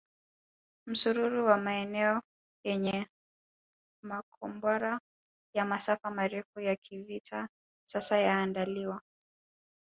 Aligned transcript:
Msururu 0.87 1.45
wa 1.45 1.57
maeneo 1.57 2.21
yenye 2.65 3.07
makombora 4.03 4.99
ya 5.55 5.65
masafa 5.65 6.11
marefu 6.11 6.59
ya 6.59 6.75
kivita 6.75 7.47
sasa 7.87 8.17
yanaandaliwa 8.19 9.01